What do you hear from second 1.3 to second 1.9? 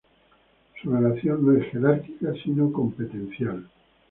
no es